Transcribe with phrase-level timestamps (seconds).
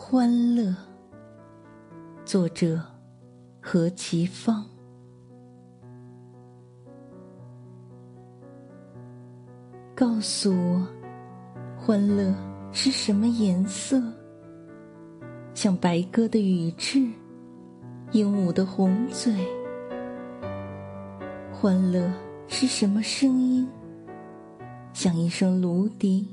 [0.00, 0.72] 欢乐。
[2.24, 2.80] 作者：
[3.60, 4.64] 何其芳。
[9.96, 10.86] 告诉我，
[11.76, 12.32] 欢乐
[12.72, 14.00] 是什么颜色？
[15.52, 17.00] 像白鸽的羽翅，
[18.12, 19.34] 鹦鹉的红嘴。
[21.52, 22.08] 欢乐
[22.46, 23.68] 是什么声音？
[24.94, 26.32] 像一声芦笛，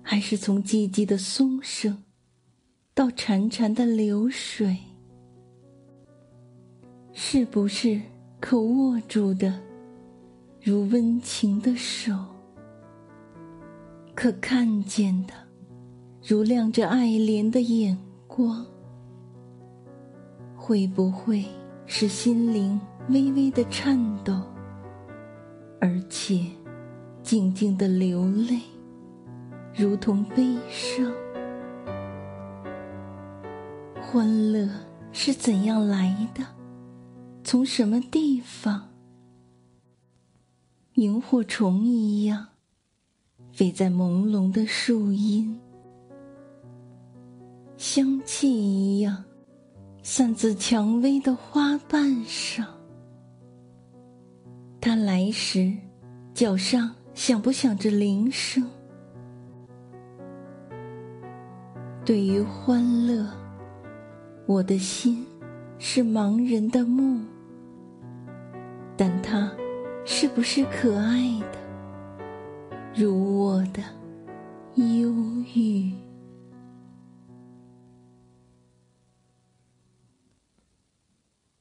[0.00, 2.04] 还是从寂寂的松声
[2.94, 4.76] 到潺潺的流水？
[7.14, 7.98] 是不是
[8.38, 9.60] 可握住的，
[10.60, 12.12] 如温情的手？
[14.14, 15.32] 可看见的，
[16.22, 17.96] 如亮着爱怜的眼
[18.26, 18.62] 光？
[20.54, 21.46] 会不会
[21.86, 22.78] 是心灵？
[23.08, 24.34] 微微的颤抖，
[25.80, 26.46] 而且
[27.22, 28.60] 静静的流泪，
[29.74, 31.10] 如同悲伤。
[34.12, 34.68] 欢乐
[35.10, 36.44] 是怎样来的？
[37.42, 38.90] 从什么地方？
[40.96, 42.48] 萤火虫一样，
[43.54, 45.58] 飞在朦胧的树荫；
[47.78, 49.24] 香气一样，
[50.02, 52.66] 散自蔷薇的花瓣上。
[54.78, 55.72] 他来时，
[56.34, 58.62] 脚上响不响着铃声？
[62.04, 63.26] 对于欢乐，
[64.44, 65.24] 我的心
[65.78, 67.20] 是盲人的目，
[68.96, 69.50] 但它
[70.04, 71.58] 是不是可爱的，
[72.94, 73.82] 如我的
[74.74, 75.14] 忧
[75.54, 75.92] 郁？